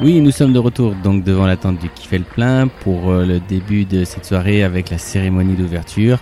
Oui, 0.00 0.20
nous 0.20 0.32
sommes 0.32 0.52
de 0.52 0.58
retour 0.58 0.94
donc 1.04 1.22
devant 1.22 1.46
la 1.46 1.56
tente 1.56 1.78
du 1.78 1.88
Kiffel 1.88 2.24
Plein 2.24 2.66
pour 2.66 3.10
euh, 3.10 3.24
le 3.24 3.38
début 3.38 3.84
de 3.84 4.04
cette 4.04 4.24
soirée 4.24 4.64
avec 4.64 4.90
la 4.90 4.98
cérémonie 4.98 5.54
d'ouverture. 5.54 6.18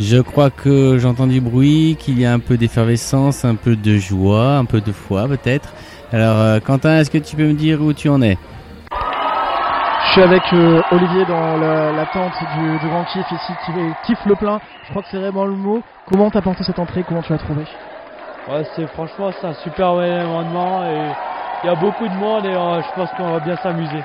Je 0.00 0.18
crois 0.18 0.48
que 0.50 0.96
j'entends 0.98 1.26
du 1.26 1.40
bruit, 1.42 1.96
qu'il 1.98 2.18
y 2.18 2.24
a 2.24 2.32
un 2.32 2.38
peu 2.38 2.56
d'effervescence, 2.56 3.44
un 3.44 3.54
peu 3.54 3.76
de 3.76 3.96
joie, 3.98 4.56
un 4.56 4.64
peu 4.64 4.80
de 4.80 4.92
foi 4.92 5.28
peut-être. 5.28 5.74
Alors 6.10 6.38
euh, 6.38 6.58
Quentin, 6.60 6.98
est-ce 6.98 7.10
que 7.10 7.18
tu 7.18 7.36
peux 7.36 7.46
me 7.46 7.52
dire 7.52 7.82
où 7.82 7.92
tu 7.92 8.08
en 8.08 8.22
es? 8.22 8.38
Je 8.90 10.12
suis 10.12 10.22
avec 10.22 10.42
euh, 10.54 10.80
Olivier 10.90 11.26
dans 11.26 11.58
la, 11.58 11.92
la 11.92 12.06
tente 12.06 12.32
du, 12.58 12.78
du 12.78 12.86
Grand 12.88 13.04
Kiff 13.12 13.26
ici, 13.30 13.52
qui 13.66 13.72
kiffe 14.06 14.24
le 14.24 14.36
plein. 14.36 14.58
Je 14.84 14.90
crois 14.90 15.02
que 15.02 15.08
c'est 15.10 15.18
vraiment 15.18 15.44
le 15.44 15.52
mot. 15.54 15.82
Comment 16.06 16.30
t'as 16.30 16.40
pensé 16.40 16.64
cette 16.64 16.78
entrée? 16.78 17.04
Comment 17.06 17.20
tu 17.22 17.32
l'as 17.32 17.38
trouvé 17.38 17.64
Ouais, 18.48 18.64
c'est 18.74 18.86
franchement 18.86 19.30
c'est 19.38 19.46
un 19.46 19.54
super 19.54 20.00
événement 20.00 20.84
et 20.84 21.10
il 21.62 21.66
y 21.66 21.70
a 21.70 21.74
beaucoup 21.74 22.06
de 22.06 22.14
monde 22.14 22.44
et 22.44 22.54
euh, 22.54 22.82
je 22.82 22.94
pense 22.94 23.10
qu'on 23.12 23.32
va 23.32 23.40
bien 23.40 23.56
s'amuser. 23.56 24.02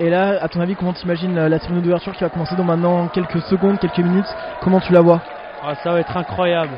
Et 0.00 0.10
là, 0.10 0.38
à 0.40 0.48
ton 0.48 0.60
avis, 0.60 0.74
comment 0.74 0.92
t'imagines 0.92 1.34
la, 1.34 1.58
cérémonie 1.58 1.82
d'ouverture 1.82 2.12
qui 2.12 2.24
va 2.24 2.30
commencer 2.30 2.56
dans 2.56 2.64
maintenant 2.64 3.08
quelques 3.08 3.40
secondes, 3.42 3.78
quelques 3.78 3.98
minutes? 3.98 4.26
Comment 4.62 4.80
tu 4.80 4.92
la 4.92 5.00
vois? 5.00 5.20
Ah, 5.62 5.74
ça 5.76 5.92
va 5.92 6.00
être 6.00 6.16
incroyable. 6.16 6.72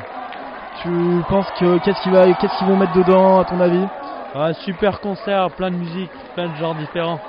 Tu 0.83 0.89
penses 1.29 1.49
que 1.57 1.79
qu'est-ce 1.79 2.01
qu'ils 2.03 2.67
vont 2.67 2.75
mettre 2.75 2.93
dedans 2.93 3.39
à 3.39 3.45
ton 3.45 3.59
avis? 3.61 3.87
Ouais, 4.35 4.53
super 4.65 4.99
concert, 4.99 5.49
plein 5.51 5.71
de 5.71 5.77
musique, 5.77 6.11
plein 6.35 6.49
de 6.49 6.55
genres 6.55 6.75
différents. 6.75 7.19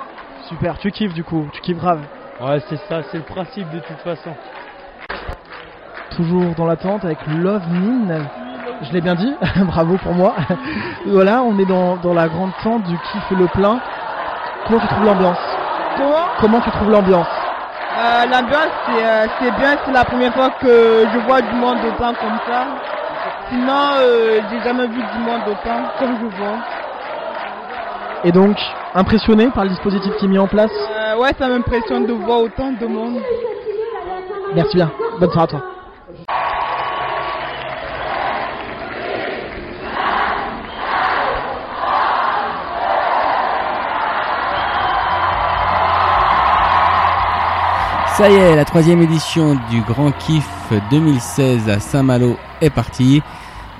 Super, 0.49 0.77
tu 0.77 0.91
kiffes 0.91 1.13
du 1.13 1.23
coup, 1.23 1.47
tu 1.53 1.61
kiffes 1.61 1.77
grave. 1.77 2.01
Ouais, 2.41 2.59
c'est 2.69 2.77
ça, 2.87 3.01
c'est 3.03 3.17
le 3.17 3.23
principe 3.23 3.69
de 3.71 3.79
toute 3.79 3.97
façon. 3.99 4.31
Toujours 6.15 6.53
dans 6.55 6.65
la 6.65 6.75
tente 6.75 7.05
avec 7.05 7.25
Love 7.27 7.67
Min. 7.69 8.25
Je 8.81 8.93
l'ai 8.93 9.01
bien 9.01 9.15
dit, 9.15 9.33
bravo 9.65 9.97
pour 9.97 10.13
moi. 10.13 10.35
voilà, 11.05 11.41
on 11.41 11.57
est 11.59 11.65
dans, 11.65 11.95
dans 11.97 12.13
la 12.13 12.27
grande 12.27 12.51
tente 12.63 12.83
du 12.83 12.95
kiff 12.97 13.31
et 13.31 13.35
le 13.35 13.47
plein. 13.47 13.79
Comment 14.67 14.79
tu 14.79 14.87
trouves 14.87 15.05
l'ambiance 15.05 15.37
Comment 15.97 16.25
Comment 16.39 16.61
tu 16.61 16.69
trouves 16.71 16.91
l'ambiance 16.91 17.27
Euh, 17.97 18.25
L'ambiance, 18.25 18.69
c'est 18.85 19.05
euh, 19.05 19.25
c'est 19.39 19.51
bien, 19.57 19.77
c'est 19.83 19.91
la 19.91 20.05
première 20.05 20.33
fois 20.33 20.49
que 20.61 21.05
je 21.13 21.19
vois 21.25 21.41
du 21.41 21.55
monde 21.55 21.77
autant 21.87 22.13
comme 22.13 22.37
ça. 22.47 22.65
Sinon, 23.49 23.73
euh, 23.99 24.39
j'ai 24.51 24.61
jamais 24.61 24.87
vu 24.87 25.01
du 25.01 25.19
monde 25.19 25.41
autant 25.47 25.81
comme 25.99 26.15
je 26.21 26.37
vois. 26.37 26.57
Et 28.23 28.31
donc, 28.31 28.57
impressionné 28.93 29.47
par 29.47 29.63
le 29.63 29.69
dispositif 29.71 30.11
qui 30.17 30.25
est 30.25 30.27
mis 30.27 30.37
en 30.39 30.47
place 30.47 30.71
ouais, 31.19 31.31
ça 31.39 31.47
m'impressionne 31.47 32.05
de 32.05 32.13
voir 32.13 32.41
autant 32.41 32.71
de 32.71 32.85
monde. 32.85 33.21
Merci 34.53 34.75
bien, 34.77 34.91
bonne 35.19 35.31
soirée 35.31 35.43
à 35.45 35.47
toi. 35.47 35.61
Ça 48.17 48.31
y 48.31 48.33
est, 48.33 48.55
la 48.55 48.65
troisième 48.65 49.03
édition 49.03 49.53
du 49.69 49.81
Grand 49.81 50.11
Kiff 50.11 50.49
2016 50.89 51.69
à 51.69 51.79
Saint-Malo 51.79 52.35
est 52.61 52.71
partie. 52.71 53.21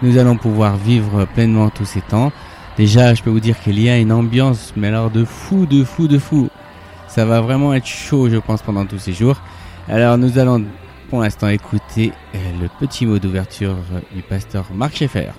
Nous 0.03 0.19
allons 0.19 0.37
pouvoir 0.37 0.77
vivre 0.77 1.25
pleinement 1.25 1.71
tous 1.71 1.85
ces 1.85 2.01
temps. 2.01 2.31
Déjà, 2.77 3.15
je 3.15 3.23
peux 3.23 3.31
vous 3.31 3.39
dire 3.39 3.59
qu'il 3.59 3.79
y 3.79 3.89
a 3.89 3.97
une 3.97 4.11
ambiance, 4.11 4.73
mais 4.77 4.89
alors 4.89 5.09
de 5.09 5.25
fou, 5.25 5.65
de 5.65 5.83
fou, 5.83 6.07
de 6.07 6.19
fou. 6.19 6.49
Ça 7.07 7.25
va 7.25 7.41
vraiment 7.41 7.73
être 7.73 7.87
chaud, 7.87 8.29
je 8.29 8.37
pense, 8.37 8.61
pendant 8.61 8.85
tous 8.85 8.99
ces 8.99 9.13
jours. 9.13 9.41
Alors, 9.89 10.19
nous 10.19 10.37
allons 10.37 10.63
pour 11.09 11.21
l'instant 11.21 11.47
écouter 11.47 12.11
le 12.35 12.67
petit 12.79 13.07
mot 13.07 13.17
d'ouverture 13.17 13.75
du 14.13 14.21
pasteur 14.21 14.65
Marc 14.71 14.97
Schaeffer. 14.97 15.31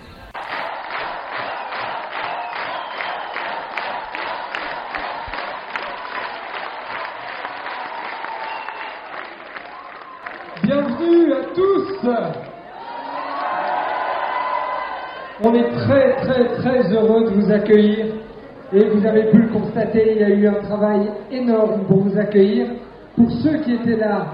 Bienvenue 10.69 11.33
à 11.33 11.45
tous 11.55 12.07
On 15.43 15.55
est 15.55 15.71
très 15.71 16.17
très 16.17 16.45
très 16.57 16.93
heureux 16.93 17.25
de 17.25 17.41
vous 17.41 17.51
accueillir 17.51 18.05
et 18.75 18.85
vous 18.85 19.07
avez 19.07 19.31
pu 19.31 19.39
le 19.39 19.49
constater, 19.49 20.13
il 20.13 20.19
y 20.21 20.25
a 20.25 20.29
eu 20.29 20.47
un 20.47 20.61
travail 20.65 21.09
énorme 21.31 21.87
pour 21.89 22.01
vous 22.01 22.19
accueillir. 22.19 22.67
Pour 23.17 23.31
ceux 23.31 23.57
qui 23.61 23.77
étaient 23.77 23.97
là 23.97 24.27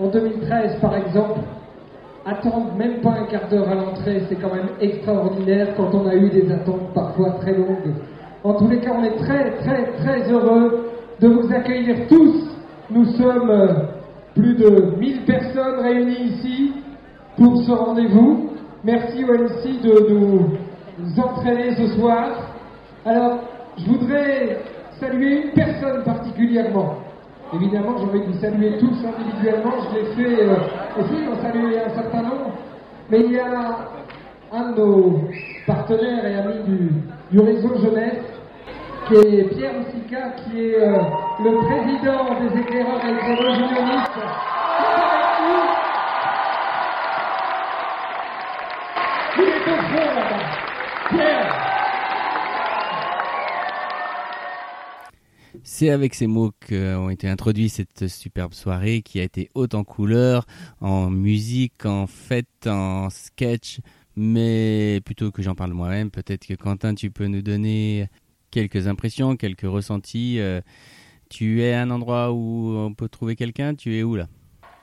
en 0.00 0.06
2013 0.06 0.80
par 0.80 0.96
exemple, 0.96 1.40
attendre 2.24 2.72
même 2.78 3.02
pas 3.02 3.10
un 3.10 3.26
quart 3.26 3.46
d'heure 3.50 3.68
à 3.68 3.74
l'entrée, 3.74 4.22
c'est 4.30 4.36
quand 4.36 4.54
même 4.54 4.70
extraordinaire 4.80 5.74
quand 5.76 5.90
on 5.92 6.08
a 6.08 6.14
eu 6.14 6.30
des 6.30 6.50
attentes 6.50 6.94
parfois 6.94 7.32
très 7.42 7.52
longues. 7.52 7.92
En 8.44 8.54
tous 8.54 8.68
les 8.68 8.80
cas, 8.80 8.92
on 8.98 9.04
est 9.04 9.16
très 9.16 9.50
très 9.58 9.92
très 9.98 10.32
heureux 10.32 10.86
de 11.20 11.28
vous 11.28 11.52
accueillir 11.52 12.08
tous. 12.08 12.48
Nous 12.88 13.04
sommes 13.12 13.50
euh, 13.50 13.91
plus 14.34 14.54
de 14.54 14.94
1000 14.98 15.24
personnes 15.24 15.80
réunies 15.80 16.34
ici 16.34 16.72
pour 17.36 17.62
ce 17.62 17.70
rendez-vous. 17.70 18.50
Merci 18.84 19.24
OMC 19.24 19.82
de 19.82 20.08
nous 20.10 21.20
entraîner 21.20 21.74
ce 21.76 21.86
soir. 21.98 22.30
Alors, 23.04 23.40
je 23.78 23.86
voudrais 23.86 24.58
saluer 24.98 25.44
une 25.44 25.50
personne 25.52 26.02
particulièrement. 26.04 26.96
Évidemment, 27.54 27.98
j'ai 27.98 28.04
envie 28.04 28.20
de 28.20 28.32
vous 28.32 28.40
saluer 28.40 28.78
tous 28.78 28.96
individuellement. 29.04 29.72
Je 29.90 29.98
l'ai 29.98 30.14
fait 30.14 30.42
euh, 30.42 30.54
aussi, 30.98 31.24
j'en 31.24 31.42
saluer 31.42 31.80
un 31.80 31.90
certain 31.90 32.22
nombre. 32.22 32.52
Mais 33.10 33.20
il 33.20 33.32
y 33.32 33.38
a 33.38 33.88
un 34.52 34.72
de 34.72 34.76
nos 34.76 35.20
partenaires 35.66 36.24
et 36.26 36.34
amis 36.34 36.92
du 37.30 37.40
réseau 37.40 37.74
jeunesse, 37.82 38.24
qui 39.08 39.14
est 39.14 39.44
Pierre 39.54 39.74
Moussika, 39.74 40.30
qui 40.30 40.60
est 40.60 40.76
euh, 40.76 40.98
le 41.40 41.50
président 41.66 42.38
des 42.40 42.60
éclaireurs 42.60 43.04
et 43.04 43.12
éclaireuses 43.12 43.58
unionistes. 43.58 44.12
Pierre 51.10 51.62
C'est 55.64 55.90
avec 55.90 56.14
ces 56.14 56.26
mots 56.26 56.52
qu'ont 56.68 57.10
été 57.10 57.28
introduits 57.28 57.68
cette 57.68 58.08
superbe 58.08 58.52
soirée 58.52 59.02
qui 59.02 59.20
a 59.20 59.22
été 59.22 59.48
haute 59.54 59.74
en 59.74 59.84
couleurs, 59.84 60.44
en 60.80 61.10
musique, 61.10 61.86
en 61.86 62.06
fête, 62.06 62.66
en 62.66 63.10
sketch. 63.10 63.80
Mais 64.14 65.00
plutôt 65.04 65.30
que 65.30 65.42
j'en 65.42 65.54
parle 65.54 65.72
moi-même, 65.72 66.10
peut-être 66.10 66.46
que 66.46 66.54
Quentin, 66.54 66.94
tu 66.94 67.10
peux 67.10 67.26
nous 67.26 67.42
donner 67.42 68.08
quelques 68.52 68.86
impressions, 68.86 69.34
quelques 69.34 69.62
ressentis. 69.62 70.36
Euh, 70.38 70.60
tu 71.28 71.62
es 71.62 71.72
à 71.72 71.82
un 71.82 71.90
endroit 71.90 72.30
où 72.30 72.76
on 72.76 72.94
peut 72.94 73.08
trouver 73.08 73.34
quelqu'un 73.34 73.74
Tu 73.74 73.96
es 73.98 74.04
où 74.04 74.14
là? 74.14 74.26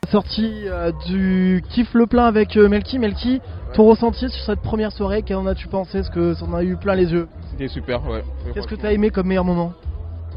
Sortie 0.09 0.63
euh, 0.66 0.91
du 1.07 1.63
kiff 1.69 1.94
le 1.94 2.08
plein 2.08 2.25
avec 2.25 2.58
euh, 2.58 2.68
Melki. 2.68 2.97
Melki, 2.97 3.40
ton 3.75 3.85
ressenti 3.85 4.28
sur 4.29 4.44
cette 4.44 4.62
première 4.62 4.91
soirée, 4.91 5.22
qu'en 5.22 5.46
as-tu 5.46 5.68
pensé? 5.68 6.00
Est-ce 6.00 6.09
que 6.09 6.34
ça 6.34 6.46
en 6.46 6.53
a 6.56 6.63
eu 6.63 6.75
plein 6.78 6.96
les 6.96 7.12
yeux? 7.12 7.28
C'était 7.52 7.68
super, 7.68 8.06
ouais. 8.09 8.24
Qu'est-ce 8.53 8.68
que 8.68 8.75
tu 8.75 8.85
as 8.85 8.91
aimé 8.91 9.12
comme 9.12 9.28
meilleur 9.28 9.46
moment? 9.46 9.74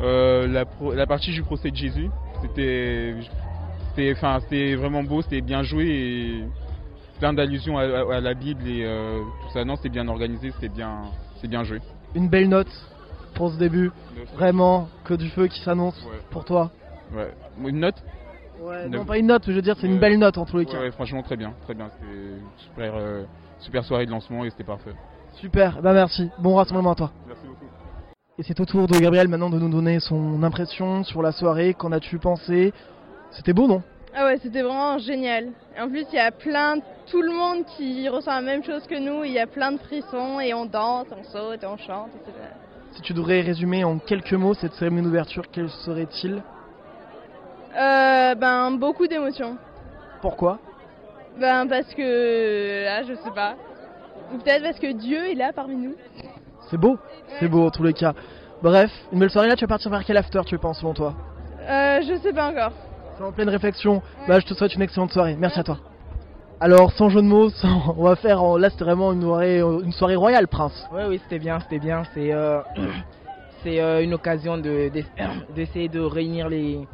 Euh, 0.03 0.47
la, 0.47 0.67
pro- 0.67 0.93
la 0.93 1.07
partie 1.07 1.31
du 1.33 1.43
procès 1.43 1.71
de 1.71 1.77
Jésus, 1.77 2.11
c'était, 2.43 3.15
c'était, 3.91 4.13
enfin, 4.13 4.41
c'était 4.43 4.75
vraiment 4.75 5.03
beau, 5.03 5.23
c'était 5.23 5.41
bien 5.41 5.63
joué 5.63 5.87
et 5.87 6.45
plein 7.19 7.33
d'allusions 7.33 7.79
à, 7.79 7.83
à- 7.85 8.17
à 8.17 8.21
la 8.21 8.35
Bible 8.35 8.67
et 8.67 8.85
euh, 8.85 9.21
tout 9.21 9.53
ça. 9.55 9.65
Non, 9.65 9.77
c'était 9.77 9.89
bien 9.91 10.07
organisé, 10.09 10.51
c'était 10.51 10.75
bien, 10.75 11.03
c'est 11.41 11.49
bien 11.49 11.65
joué. 11.65 11.79
Une 12.15 12.29
belle 12.29 12.49
note 12.51 12.69
pour 13.35 13.51
ce 13.53 13.57
début. 13.59 13.91
Vraiment, 14.35 14.89
que 15.05 15.15
du 15.15 15.29
feu 15.31 15.47
qui 15.49 15.61
s'annonce 15.61 16.01
Ouais. 16.05 16.19
pour 16.31 16.45
toi. 16.45 16.71
Ouais. 17.15 17.33
Une 17.65 17.81
note 17.81 18.03
Ouais, 18.61 18.89
non, 18.89 19.05
pas 19.05 19.19
une 19.19 19.27
note, 19.27 19.43
je 19.47 19.53
veux 19.53 19.63
dire, 19.63 19.75
c'est 19.81 19.89
une 19.89 19.99
belle 19.99 20.19
note 20.19 20.39
en 20.39 20.45
tous 20.45 20.57
les 20.59 20.67
cas. 20.67 20.79
ouais, 20.79 20.93
franchement, 20.93 21.23
très 21.23 21.37
bien, 21.37 21.53
très 21.65 21.75
bien. 21.75 21.91
C'était 21.99 22.39
super, 22.59 22.93
euh, 22.95 23.25
super 23.59 23.85
soirée 23.85 24.07
de 24.07 24.11
lancement 24.13 24.45
et 24.45 24.51
c'était 24.51 24.63
parfait. 24.63 24.93
Super, 25.35 25.83
bah 25.83 25.93
merci. 25.93 26.31
Bon 26.39 26.55
rassemblement 26.55 26.93
à 26.93 26.95
toi. 26.95 27.11
Merci 27.27 27.45
beaucoup. 27.47 27.65
Et 28.39 28.43
c'est 28.45 28.61
au 28.61 28.65
tour 28.65 28.87
de 28.87 28.97
Gabriel 28.99 29.27
maintenant 29.27 29.51
de 29.51 29.59
nous 29.59 29.69
donner 29.69 29.99
son 29.99 30.43
impression 30.45 31.03
sur 31.03 31.23
la 31.23 31.33
soirée. 31.33 31.75
Qu'en 31.75 31.91
as-tu 31.91 32.19
pensé? 32.19 32.73
C'était 33.33 33.53
beau, 33.53 33.67
non? 33.67 33.83
Ah 34.15 34.27
ouais, 34.27 34.39
c'était 34.41 34.63
vraiment 34.63 34.99
génial. 34.99 35.49
Et 35.77 35.81
en 35.81 35.89
plus, 35.89 36.05
il 36.13 36.17
y 36.17 36.19
a 36.21 36.31
plein, 36.31 36.77
tout 37.11 37.21
le 37.23 37.33
monde 37.33 37.65
qui 37.77 38.09
ressent 38.09 38.31
la 38.33 38.43
même 38.43 38.63
chose 38.63 38.87
que 38.87 38.99
nous. 38.99 39.25
Il 39.25 39.33
y 39.33 39.41
a 39.41 39.47
plein 39.49 39.73
de 39.73 39.79
frissons 39.79 40.39
et 40.39 40.55
on 40.55 40.67
danse, 40.67 41.07
on 41.11 41.25
saute, 41.25 41.65
on 41.65 41.77
chante. 41.79 42.11
etc. 42.21 42.33
Si 42.93 43.03
tu 43.03 43.13
devrais 43.15 43.41
résumer 43.41 43.85
en 43.85 43.99
quelques 43.99 44.35
mots 44.35 44.55
cette 44.55 44.75
cérémonie 44.75 45.07
d'ouverture, 45.07 45.45
quel 45.51 45.69
serait-il 45.71 46.43
Euh, 47.79 48.35
ben, 48.35 48.71
beaucoup 48.73 49.07
d'émotions. 49.07 49.57
Pourquoi 50.21 50.59
Ben, 51.41 51.67
parce 51.67 51.93
que, 51.95 52.85
là, 52.85 53.03
je 53.03 53.15
sais 53.15 53.31
pas. 53.35 53.55
Ou 54.33 54.39
peut-être 54.39 54.63
parce 54.63 54.79
que 54.79 54.93
Dieu 54.93 55.31
est 55.31 55.35
là 55.35 55.53
parmi 55.55 55.77
nous. 55.77 55.95
C'est 56.71 56.77
beau, 56.79 56.99
c'est 57.41 57.49
beau 57.49 57.67
en 57.67 57.71
tous 57.71 57.83
les 57.83 57.93
cas. 57.95 58.13
Bref, 58.63 58.91
une 59.13 59.19
belle 59.19 59.31
soirée 59.31 59.49
là, 59.49 59.57
tu 59.57 59.65
vas 59.65 59.69
partir 59.69 59.91
vers 59.91 60.05
quel 60.05 60.17
after 60.17 60.41
tu 60.47 60.57
penses 60.59 60.79
selon 60.81 60.95
toi 60.95 61.15
Euh, 61.69 62.01
je 62.03 62.17
sais 62.23 62.33
pas 62.33 62.49
encore. 62.51 62.73
C'est 63.17 63.25
en 63.25 63.33
pleine 63.33 63.49
réflexion. 63.49 64.03
Bah, 64.29 64.39
je 64.41 64.47
te 64.47 64.55
souhaite 64.55 64.75
une 64.75 64.83
excellente 64.83 65.13
soirée. 65.13 65.37
Merci 65.39 65.59
à 65.61 65.65
toi. 65.65 65.79
Alors, 66.65 66.93
sans 66.93 67.09
jeu 67.09 67.21
de 67.23 67.27
mots, 67.27 67.51
on 67.65 68.05
va 68.05 68.15
faire. 68.15 68.41
en- 68.41 68.57
Là, 68.57 68.71
c'était 68.71 68.85
vraiment 68.85 69.13
une 69.13 69.23
soirée, 69.23 69.61
soirée 69.91 70.15
royale, 70.15 70.47
Prince. 70.47 70.87
Ouais, 70.93 71.07
oui, 71.09 71.19
c'était 71.21 71.41
bien, 71.41 71.59
c'était 71.59 71.81
bien. 71.81 72.05
C'est 72.15 72.33
euh, 72.33 72.61
euh, 73.67 74.01
une 74.01 74.15
occasion 74.15 74.59
de- 74.59 74.89
de- 74.89 75.03
d'essayer 75.53 75.89
de 75.89 75.99
réunir 75.99 76.49
les, 76.49 76.87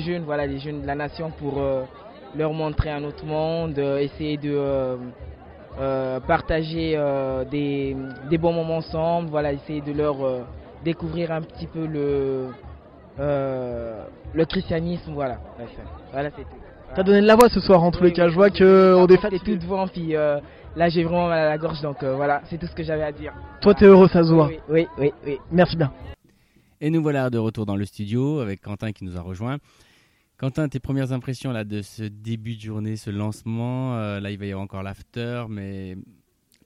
jeunes, 0.00 0.22
voilà, 0.22 0.46
les 0.46 0.60
jeunes 0.60 0.82
de 0.82 0.86
la 0.86 0.94
nation 0.94 1.32
pour 1.32 1.58
euh, 1.58 1.84
leur 2.32 2.52
montrer 2.52 2.90
un 2.90 3.02
autre 3.02 3.26
monde, 3.26 3.76
euh, 3.80 3.98
essayer 3.98 4.36
de 4.36 4.52
euh, 4.54 4.96
euh, 5.80 6.20
partager 6.20 6.92
euh, 6.96 7.44
des, 7.44 7.96
des 8.22 8.38
bons 8.38 8.52
moments 8.52 8.76
ensemble, 8.76 9.30
voilà, 9.30 9.52
essayer 9.52 9.80
de 9.80 9.90
leur 9.90 10.24
euh, 10.24 10.44
découvrir 10.80 11.32
un 11.32 11.42
petit 11.42 11.66
peu 11.66 11.86
le, 11.86 12.54
euh, 13.20 14.04
le 14.34 14.44
christianisme, 14.44 15.12
voilà. 15.12 15.38
Voilà, 16.12 16.30
c'est 16.36 16.42
tout. 16.42 16.56
T'as 16.94 17.02
donné 17.02 17.20
de 17.20 17.26
la 17.26 17.36
voix 17.36 17.48
ce 17.48 17.60
soir 17.60 17.82
en 17.82 17.90
tous 17.90 18.02
les 18.02 18.12
cas. 18.12 18.28
Je 18.28 18.34
vois 18.34 18.50
que 18.50 18.94
on 18.96 19.06
est 19.06 19.18
fatigué. 19.18 19.42
tout 19.44 19.56
devant, 19.56 19.86
puis 19.86 20.16
euh, 20.16 20.40
là 20.76 20.88
j'ai 20.88 21.04
vraiment 21.04 21.28
mal 21.28 21.40
à 21.40 21.48
la 21.48 21.58
gorge, 21.58 21.80
donc 21.82 22.02
euh, 22.02 22.14
voilà, 22.14 22.40
c'est 22.48 22.58
tout 22.58 22.66
ce 22.66 22.74
que 22.74 22.82
j'avais 22.82 23.02
à 23.02 23.12
dire. 23.12 23.32
Toi, 23.60 23.74
t'es 23.74 23.84
heureux, 23.84 24.08
ça 24.08 24.22
se 24.22 24.32
voit. 24.32 24.48
Oui, 24.48 24.58
oui, 24.68 24.86
oui, 24.98 25.12
oui. 25.26 25.38
Merci 25.52 25.76
bien. 25.76 25.92
Et 26.80 26.90
nous 26.90 27.02
voilà 27.02 27.28
de 27.28 27.38
retour 27.38 27.66
dans 27.66 27.76
le 27.76 27.84
studio 27.84 28.40
avec 28.40 28.62
Quentin 28.62 28.92
qui 28.92 29.04
nous 29.04 29.16
a 29.16 29.20
rejoint. 29.20 29.58
Quentin, 30.38 30.68
tes 30.68 30.78
premières 30.78 31.12
impressions 31.12 31.50
là 31.50 31.64
de 31.64 31.82
ce 31.82 32.04
début 32.04 32.54
de 32.54 32.60
journée, 32.60 32.96
ce 32.96 33.10
lancement, 33.10 33.96
euh, 33.96 34.20
là 34.20 34.30
il 34.30 34.38
va 34.38 34.46
y 34.46 34.50
avoir 34.50 34.64
encore 34.64 34.82
l'after, 34.84 35.44
mais 35.48 35.96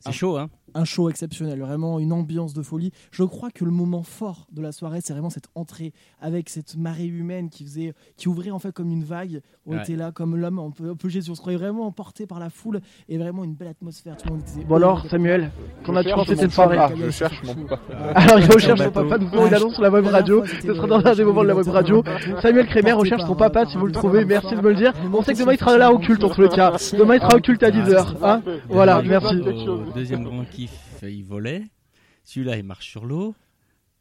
c'est 0.02 0.08
Ah. 0.10 0.12
chaud 0.12 0.36
hein 0.36 0.48
un 0.74 0.84
show 0.86 1.10
exceptionnel, 1.10 1.60
vraiment 1.60 1.98
une 1.98 2.14
ambiance 2.14 2.54
de 2.54 2.62
folie. 2.62 2.92
Je 3.10 3.24
crois 3.24 3.50
que 3.50 3.62
le 3.62 3.70
moment 3.70 4.02
fort 4.02 4.46
de 4.52 4.62
la 4.62 4.72
soirée, 4.72 5.00
c'est 5.04 5.12
vraiment 5.12 5.28
cette 5.28 5.48
entrée 5.54 5.92
avec 6.18 6.48
cette 6.48 6.76
marée 6.78 7.04
humaine 7.04 7.50
qui 7.50 7.64
faisait, 7.64 7.92
qui 8.16 8.28
ouvrait 8.28 8.50
en 8.50 8.58
fait 8.58 8.72
comme 8.72 8.90
une 8.90 9.04
vague. 9.04 9.42
On 9.66 9.72
Ouais. 9.74 9.82
était 9.82 9.96
là 9.96 10.12
comme 10.12 10.34
l'homme 10.34 10.58
un 10.58 10.70
peu, 10.70 10.88
un 10.88 10.96
peu 10.96 11.10
Jésus. 11.10 11.30
On 11.30 11.34
se 11.34 11.40
croyait 11.42 11.58
vraiment 11.58 11.86
emporté 11.86 12.26
par 12.26 12.40
la 12.40 12.48
foule 12.48 12.80
et 13.10 13.18
vraiment 13.18 13.44
une 13.44 13.52
belle 13.54 13.68
atmosphère. 13.68 14.16
Tout 14.16 14.28
le 14.28 14.34
monde 14.36 14.42
était 14.56 14.64
Bon 14.64 14.76
alors, 14.76 15.04
Samuel, 15.10 15.50
qu'en 15.84 15.94
as-tu 15.94 16.10
pensé 16.14 16.34
de 16.36 16.40
cette 16.40 16.52
soirée 16.52 16.78
Je 16.96 17.10
cherche 17.10 17.42
mon 17.44 17.66
papa. 17.66 17.82
Alors, 18.14 18.38
il 18.38 18.50
recherche 18.50 18.80
son 18.80 18.90
papa, 18.90 19.18
nous 19.18 19.28
ferons 19.28 19.46
une 19.48 19.54
annonce 19.54 19.74
sur 19.74 19.82
la 19.82 19.90
web 19.90 20.06
radio. 20.06 20.42
Ce 20.46 20.74
sera 20.74 20.86
dans 20.86 21.04
un 21.06 21.14
des 21.14 21.24
moments 21.24 21.42
de 21.42 21.48
la 21.48 21.54
web 21.54 21.68
radio. 21.68 22.02
Samuel 22.40 22.66
Crémer 22.66 22.92
recherche 22.92 23.24
son 23.26 23.34
papa, 23.34 23.66
si 23.66 23.76
vous 23.76 23.86
le 23.86 23.92
trouvez, 23.92 24.24
merci 24.24 24.54
de 24.56 24.60
me 24.62 24.70
le 24.70 24.76
dire. 24.76 24.94
On 25.12 25.22
sait 25.22 25.34
que 25.34 25.38
demain 25.38 25.52
il 25.52 25.58
sera 25.58 25.76
là 25.76 25.92
au 25.92 25.98
culte 25.98 26.24
en 26.24 26.30
tous 26.30 26.40
les 26.40 26.48
cas. 26.48 26.72
Demain 26.98 27.16
il 27.16 27.20
sera 27.20 27.36
au 27.36 27.40
culte 27.40 27.62
à 27.62 27.70
10h. 27.70 28.14
Hein 28.22 28.42
voilà, 28.70 29.02
merci. 29.02 29.36
Deuxième 29.94 30.24
grand 30.24 30.44
kiff, 30.44 30.72
il 31.02 31.24
volait. 31.24 31.64
Celui-là, 32.24 32.56
il 32.56 32.64
marche 32.64 32.88
sur 32.90 33.04
l'eau. 33.04 33.34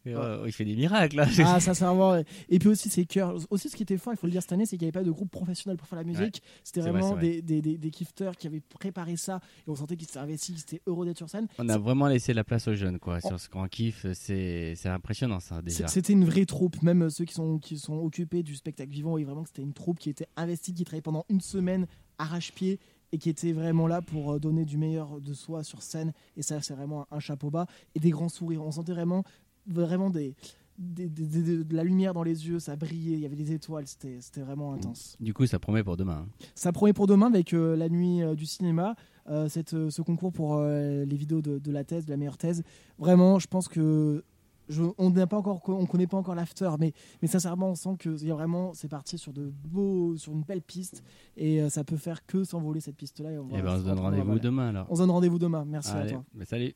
Euh, 0.08 0.46
il 0.48 0.52
fait 0.52 0.66
des 0.66 0.76
miracles. 0.76 1.16
Là. 1.18 1.28
Ah, 1.46 1.60
ça, 1.60 1.76
c'est 1.76 1.86
vraiment. 1.86 2.20
Et 2.50 2.58
puis 2.58 2.70
aussi, 2.70 2.90
ces 2.90 3.06
chœurs. 3.06 3.36
Aussi, 3.52 3.70
ce 3.70 3.76
qui 3.76 3.84
était 3.84 4.00
fort, 4.00 4.14
il 4.14 4.18
faut 4.18 4.26
le 4.26 4.32
dire 4.32 4.42
cette 4.42 4.52
année, 4.52 4.66
c'est 4.66 4.76
qu'il 4.76 4.86
n'y 4.88 4.90
avait 4.90 5.00
pas 5.00 5.04
de 5.06 5.12
groupe 5.12 5.30
professionnel 5.30 5.78
pour 5.78 5.88
faire 5.88 6.00
la 6.00 6.04
musique. 6.04 6.22
Ouais. 6.44 6.50
C'était 6.64 6.82
C'est 6.82 6.90
vrai, 6.90 7.02
vraiment 7.02 7.10
c'est 7.10 7.14
vrai. 7.28 7.42
des, 7.42 7.42
des, 7.44 7.62
des, 7.62 7.78
des 7.78 7.92
kifters 7.92 8.36
qui 8.36 8.48
avaient 8.48 8.62
préparé 8.62 9.16
ça. 9.16 9.40
Et 9.68 9.70
on 9.70 9.76
sentait 9.76 9.96
qu'ils 9.96 10.08
s'étaient 10.08 10.18
investis, 10.20 10.56
qu'ils 10.56 10.76
étaient 10.76 10.82
heureux 10.88 11.06
d'être 11.06 11.18
sur 11.18 11.30
scène. 11.30 11.48
On 11.60 11.70
a 11.70 11.78
vraiment 11.78 12.08
laissé 12.08 12.34
la 12.34 12.44
place 12.44 12.68
aux 12.68 12.74
jeunes 12.74 12.98
quoi. 12.98 13.22
Sur 13.22 13.40
ce 13.40 13.48
grand 13.48 13.68
kiff, 13.68 14.08
c'est 14.14 14.74
c'est 14.76 14.90
impressionnant 14.90 15.40
ça 15.40 15.62
déjà. 15.62 15.88
C'est- 15.88 15.94
C'était 15.94 16.14
une 16.14 16.26
vraie 16.26 16.46
troupe, 16.48 16.82
même 16.82 17.12
ceux 17.12 17.26
qui 17.26 17.36
sont, 17.36 17.60
qui 17.60 17.78
sont 17.78 17.98
occupés 18.00 18.42
du 18.42 18.56
spectacle 18.56 18.90
vivant, 18.92 19.20
et 19.20 19.24
vraiment 19.24 19.44
que 19.44 19.50
c'était 19.50 19.62
une 19.62 19.74
troupe 19.74 20.00
qui 20.00 20.10
était 20.10 20.28
investie, 20.36 20.74
qui 20.74 20.84
travaillait 20.84 21.04
pendant 21.04 21.26
une 21.30 21.42
semaine 21.42 21.86
arrache-pied 22.18 22.80
et 23.12 23.18
qui 23.18 23.30
était 23.30 23.52
vraiment 23.52 23.88
là 23.88 24.02
pour 24.02 24.32
euh, 24.34 24.40
donner 24.40 24.66
du 24.66 24.78
meilleur 24.78 25.20
de 25.22 25.34
soi 25.34 25.64
sur 25.64 25.82
scène. 25.82 26.14
Et 26.38 26.42
ça, 26.42 26.62
c'est 26.62 26.74
vraiment 26.74 27.06
un 27.12 27.20
chapeau 27.20 27.50
bas 27.50 27.66
et 27.96 28.00
des 28.00 28.10
grands 28.12 28.30
sourires. 28.30 28.64
On 28.64 28.72
sentait 28.72 28.94
vraiment, 28.94 29.24
vraiment 29.68 30.10
des, 30.10 30.34
des- 30.78 31.10
des- 31.10 31.26
des- 31.44 31.64
de 31.64 31.76
la 31.76 31.84
lumière 31.84 32.14
dans 32.14 32.24
les 32.24 32.48
yeux, 32.48 32.60
ça 32.60 32.76
brillait, 32.76 33.14
il 33.14 33.20
y 33.20 33.26
avait 33.26 33.36
des 33.36 33.52
étoiles, 33.52 33.86
c'était 33.88 34.20
vraiment 34.42 34.74
intense. 34.74 35.16
Du 35.20 35.34
coup, 35.34 35.46
ça 35.46 35.60
promet 35.60 35.84
pour 35.84 35.98
demain. 35.98 36.26
hein. 36.26 36.46
Ça 36.56 36.72
promet 36.72 36.94
pour 36.94 37.08
demain 37.08 37.28
avec 37.28 37.54
euh, 37.54 37.76
la 37.76 37.90
nuit 37.90 38.22
euh, 38.24 38.34
du 38.36 38.46
cinéma, 38.46 38.96
euh, 39.30 39.48
cette, 39.50 39.90
ce 39.90 40.02
concours 40.02 40.32
pour 40.34 40.58
les 40.60 41.06
vidéos 41.18 41.42
de, 41.42 41.60
de 41.60 41.72
la 41.72 41.84
thèse, 41.84 42.06
de 42.06 42.12
la 42.12 42.18
meilleure 42.18 42.38
thèse. 42.40 42.64
Vraiment, 42.98 43.38
je 43.40 43.48
pense 43.48 43.68
que 43.68 44.24
je, 44.72 44.84
on 44.98 45.10
n'a 45.12 45.28
pas 45.28 45.38
encore, 45.38 45.62
on 45.68 45.86
connaît 45.86 46.08
pas 46.08 46.18
encore 46.18 46.36
l'after, 46.36 46.70
mais, 46.80 46.94
mais 47.22 47.28
sincèrement, 47.28 47.70
on 47.72 47.76
sent 47.76 47.96
que 48.00 48.24
y 48.24 48.32
a 48.32 48.34
vraiment, 48.34 48.74
c'est 48.74 48.88
parti 48.88 49.18
sur 49.18 49.34
de 49.34 49.52
beaux, 49.66 50.16
sur 50.18 50.32
une 50.34 50.44
belle 50.44 50.62
piste, 50.62 51.04
et 51.38 51.62
euh, 51.62 51.70
ça 51.70 51.84
peut 51.84 51.98
faire 51.98 52.26
que 52.26 52.44
s'envoler 52.44 52.80
cette 52.80 52.96
piste-là. 52.98 53.32
et 53.32 53.38
on 53.38 53.48
va 53.48 53.58
Et 53.58 53.62
ben, 53.62 53.76
on 53.76 53.80
se 53.80 53.84
donne 53.86 54.00
rendez-vous 54.00 54.40
demain 54.40 54.70
alors. 54.70 54.88
On 54.90 54.96
se 54.96 55.02
donne 55.02 55.12
rendez-vous 55.12 55.40
demain. 55.40 55.66
Merci 55.68 55.92
Allez, 55.92 56.10
à 56.10 56.14
toi. 56.14 56.24
bah, 56.34 56.46
salut. 56.46 56.70